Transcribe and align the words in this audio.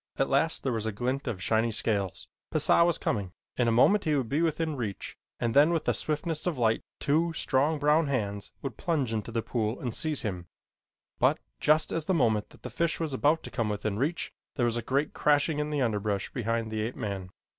At 0.17 0.29
last 0.31 0.63
there 0.63 0.71
was 0.71 0.87
a 0.87 0.91
glint 0.91 1.27
of 1.27 1.43
shiny 1.43 1.69
scales. 1.69 2.27
Pisah 2.51 2.83
was 2.83 2.97
coming. 2.97 3.33
In 3.55 3.67
a 3.67 3.71
moment 3.71 4.05
he 4.05 4.15
would 4.15 4.29
be 4.29 4.41
within 4.41 4.75
reach 4.75 5.15
and 5.39 5.53
then 5.53 5.69
with 5.69 5.85
the 5.85 5.93
swiftness 5.93 6.47
of 6.47 6.57
light 6.57 6.81
two 6.99 7.33
strong, 7.33 7.77
brown 7.77 8.07
hands 8.07 8.49
would 8.63 8.77
plunge 8.77 9.13
into 9.13 9.31
the 9.31 9.43
pool 9.43 9.79
and 9.79 9.93
seize 9.93 10.23
him, 10.23 10.47
but, 11.19 11.37
just 11.59 11.91
at 11.93 12.07
the 12.07 12.15
moment 12.15 12.49
that 12.49 12.63
the 12.63 12.71
fish 12.71 12.99
was 12.99 13.13
about 13.13 13.43
to 13.43 13.51
come 13.51 13.69
within 13.69 13.99
reach, 13.99 14.31
there 14.55 14.65
was 14.65 14.75
a 14.75 14.81
great 14.81 15.13
crashing 15.13 15.59
in 15.59 15.69
the 15.69 15.81
underbrush 15.83 16.31
behind 16.31 16.71
the 16.71 16.81
ape 16.81 16.95
man. 16.95 17.29